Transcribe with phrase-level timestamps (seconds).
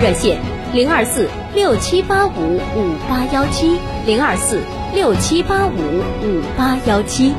[0.00, 0.38] 热线：
[0.72, 4.58] 零二四六七八五五八幺七，零二四
[4.94, 7.34] 六七八五五八幺七。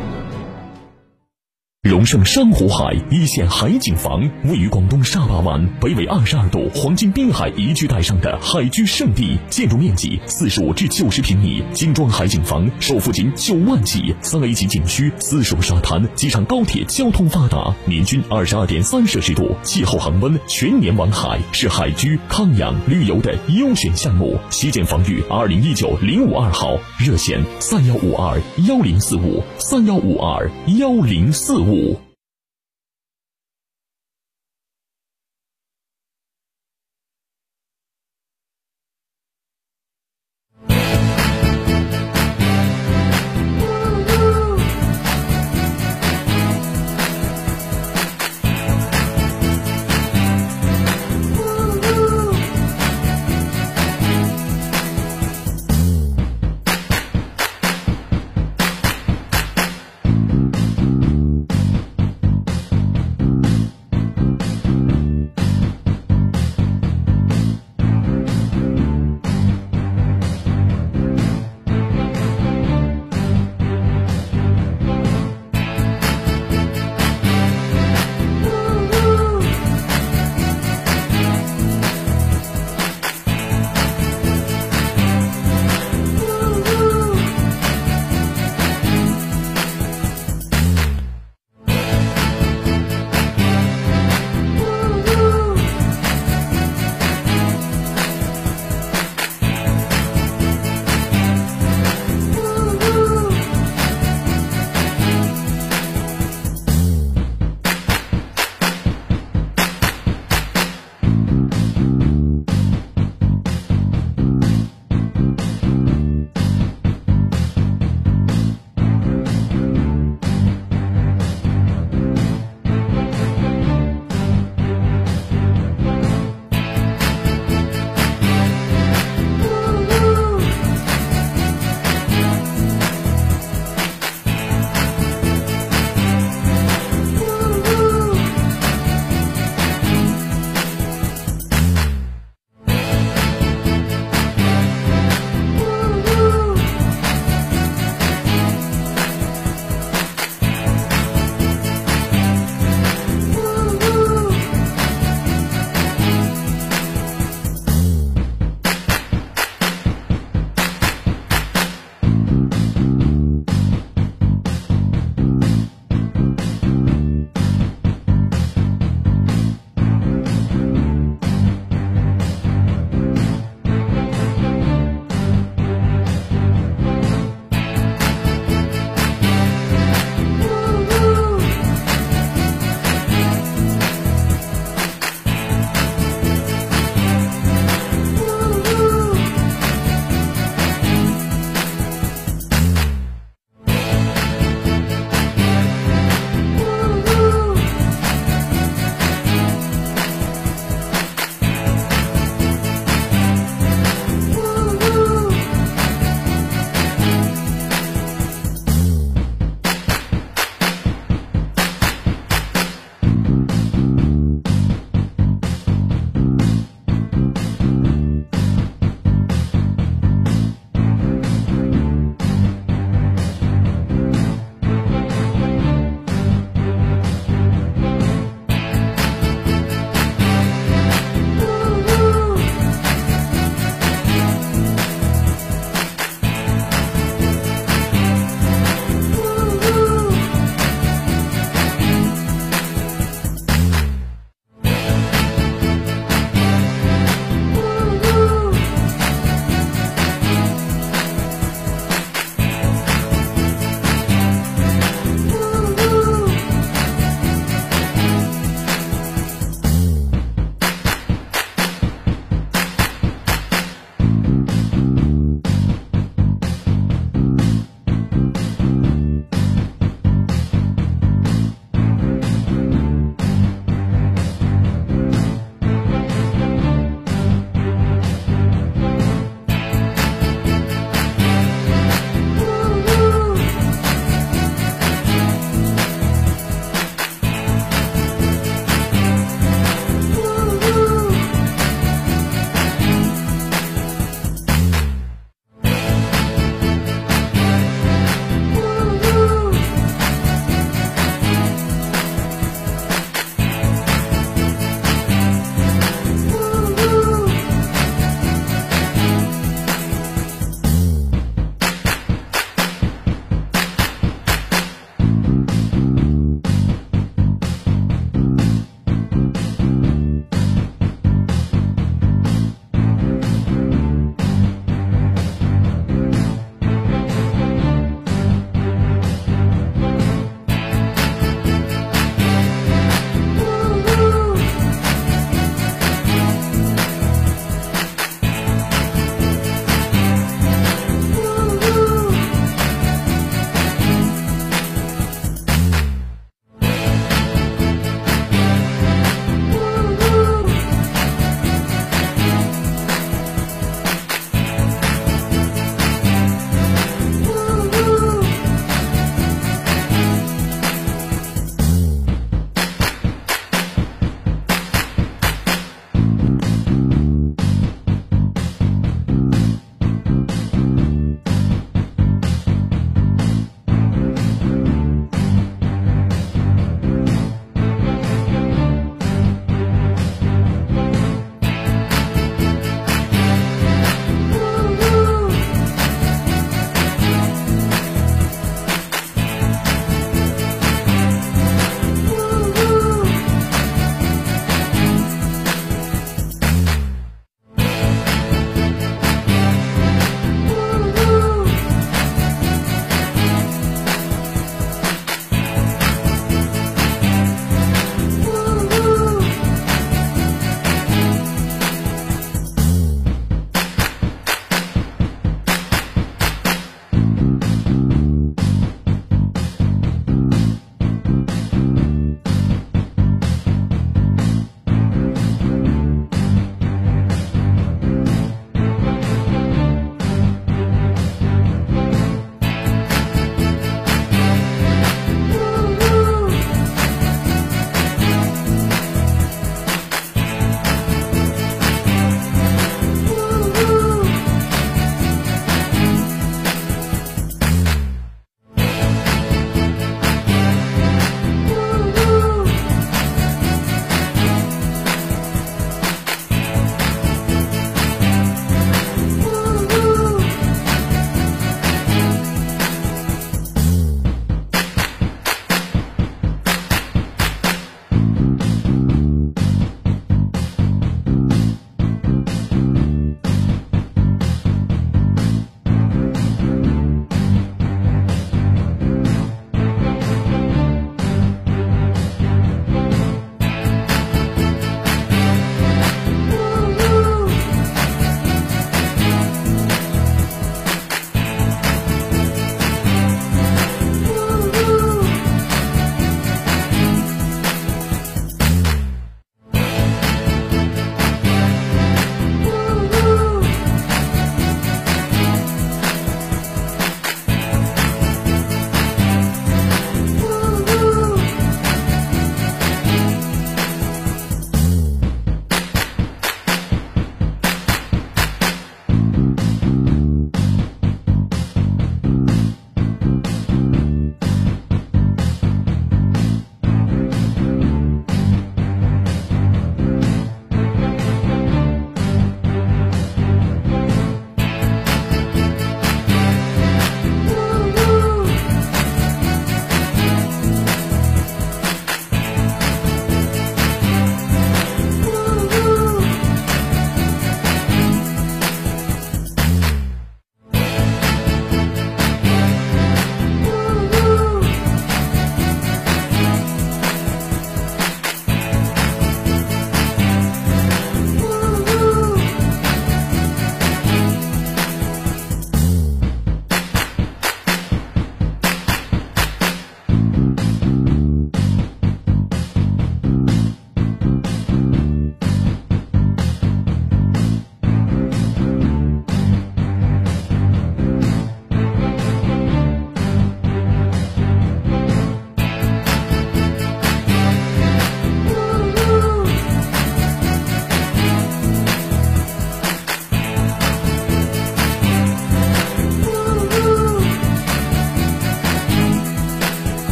[2.05, 24.37] 盛珊瑚海一线海景房，位于广东沙巴湾北纬二十二度黄金滨海宜居带上的海居胜地，建筑面积四十五至九十平米，精装海景房首付仅九万起，三 A 级景区，私属沙滩，机场高铁交通发达，年均二十二点三摄氏度，气候恒温，全年玩海，是海居康养旅游的优选项目。
[24.49, 31.90] 西建房域二零一九零五二号，热线三幺五二幺零四五三幺五二幺零四五。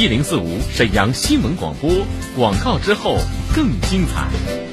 [0.00, 1.90] 一零四五沈阳新闻广播，
[2.34, 3.18] 广告之后
[3.54, 4.69] 更精彩。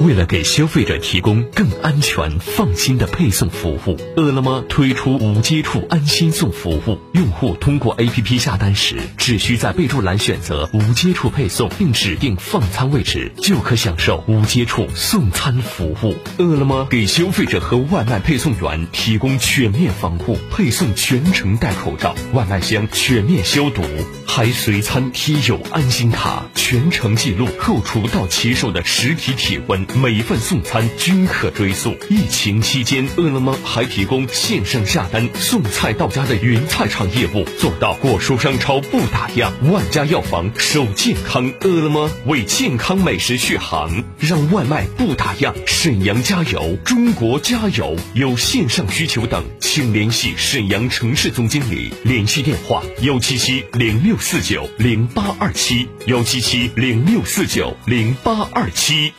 [0.00, 6.98] 为了给消费者提供更安全、放心的配送服务，饿了么推出无接触安心送服务。
[7.12, 16.14] 用户通过 APP 下单时，只需在备注栏选择无接触配送，并指定放餐位置，就可享受无接触送餐服务。
[16.36, 23.82] 饿了么给消费者和外卖配送员提供全面防护，配送全程戴口罩，外卖箱全面消毒，
[24.26, 29.85] 还随餐贴有安心卡，全程记录后厨到骑手的实体体温。
[29.94, 31.96] 每一份送餐均可追溯。
[32.08, 41.52] 疫情期间，饿了么还提供线上下单送菜到家的云菜场业务，做到果蔬商超不打烊，万家药房守健康。
[41.60, 45.52] 饿了么为健康美食续航，让外卖不打烊。
[45.66, 47.96] 沈阳加油，中国加油！
[48.14, 59.12] 有线上需求等，请联系沈阳城市总经理，联系电话：幺七七零六四九零八二七，幺七七零六四九零八二七。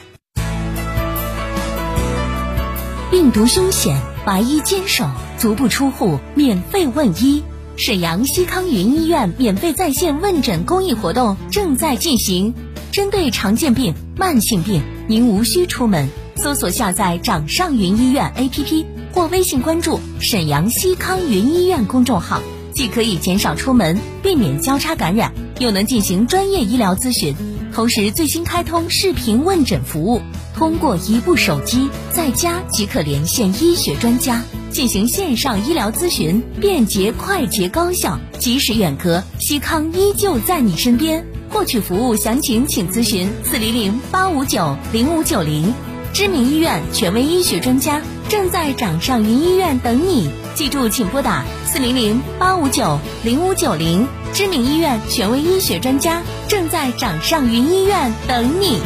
[3.10, 7.42] 病毒凶险，白衣坚守，足不出户免费问医。
[7.78, 12.54] 沈阳西康云医院免费在线问诊公益活动正在进行，
[12.92, 18.84] 针对常见病、慢性病，您无需出门，搜索下载掌上云医院 APP
[19.14, 22.42] 或微信关注沈阳西康云医院公众号，
[22.74, 27.34] 既可以减少出门，避免交叉感染，又能进行专业医疗咨询。
[27.78, 30.20] 同时，最新开通视频问诊服务。
[30.56, 34.42] 通过一部手机，在家即可连线医学专家
[34.72, 41.24] 进行线上医疗咨询，便捷、快捷、高效，即使远隔，西康依旧在你身边。
[41.52, 45.72] 获取服务详情，请咨询四零零八五九零五九零。
[46.14, 54.08] 知名医院权威医学专家正在掌上云医院等你，记住，请拨打四零零八五九零五九零。
[54.38, 58.80] 知名医院权威医学专家正在掌上云医院等你。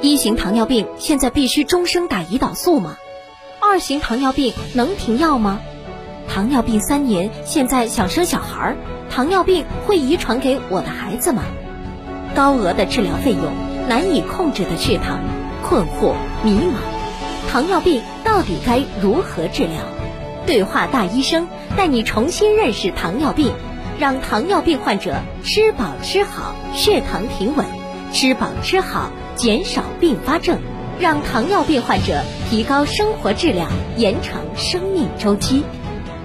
[0.00, 2.94] 一型糖尿病现在必须终生打胰岛素吗？
[3.60, 5.58] 二型糖尿病能停药吗？
[6.28, 8.76] 糖尿病三年，现在想生小孩儿，
[9.10, 11.42] 糖尿病会遗传给我的孩子吗？
[12.36, 13.52] 高额的治疗费用，
[13.88, 15.18] 难以控制的血糖，
[15.64, 19.72] 困惑迷茫，糖尿病到底该如何治疗？
[20.46, 23.52] 对话大医生带你重新认识糖尿病，
[23.98, 27.64] 让糖尿病患者吃饱吃好，血糖平稳，
[28.12, 29.10] 吃饱吃好。
[29.34, 30.58] 减少并发症，
[31.00, 35.64] 让糖尿病患者提高生活质量，延长生命周期。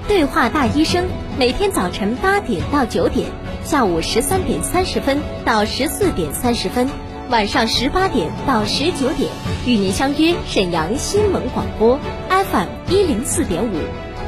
[0.09, 1.05] 对话大医生，
[1.39, 3.29] 每天早晨八点到九点，
[3.63, 6.89] 下午十三点三十分到十四点三十分，
[7.29, 9.31] 晚上十八点到十九点，
[9.65, 11.97] 与您相约沈阳新闻广播
[12.29, 13.77] FM 一零四点五，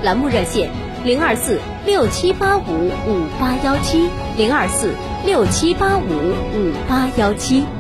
[0.04, 0.70] 栏目热线
[1.04, 4.94] 零二四六七八五五八幺七零二四
[5.26, 7.79] 六七八五五八幺七。